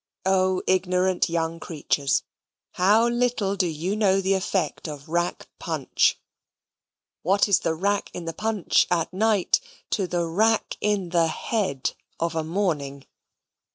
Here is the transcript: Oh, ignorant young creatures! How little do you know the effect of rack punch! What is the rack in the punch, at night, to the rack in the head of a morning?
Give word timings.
Oh, 0.25 0.63
ignorant 0.65 1.29
young 1.29 1.59
creatures! 1.59 2.23
How 2.71 3.07
little 3.07 3.55
do 3.55 3.67
you 3.67 3.95
know 3.95 4.19
the 4.19 4.33
effect 4.33 4.87
of 4.87 5.07
rack 5.07 5.47
punch! 5.59 6.17
What 7.21 7.47
is 7.47 7.59
the 7.59 7.75
rack 7.75 8.09
in 8.11 8.25
the 8.25 8.33
punch, 8.33 8.87
at 8.89 9.13
night, 9.13 9.59
to 9.91 10.07
the 10.07 10.25
rack 10.25 10.75
in 10.81 11.09
the 11.09 11.27
head 11.27 11.91
of 12.19 12.33
a 12.33 12.43
morning? 12.43 13.05